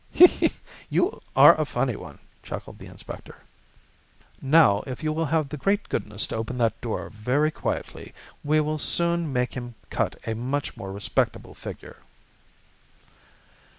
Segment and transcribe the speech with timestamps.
[0.09, 0.51] he!
[0.89, 3.43] You are a funny one," chuckled the inspector.
[4.41, 8.59] "Now, if you will have the great goodness to open that door very quietly, we
[8.61, 11.97] will soon make him cut a much more respectable figure."